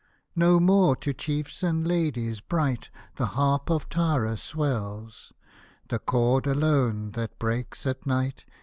[0.35, 5.31] No more to chiefs and ladies bright The harp of Tara swells;
[5.89, 8.43] The chord alone, that breaks at night.